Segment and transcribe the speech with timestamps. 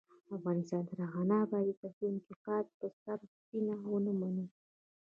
[0.37, 4.45] افغانستان تر هغو نه ابادیږي، ترڅو انتقاد په سړه سینه ونه منو.